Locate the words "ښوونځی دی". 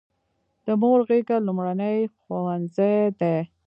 2.23-3.37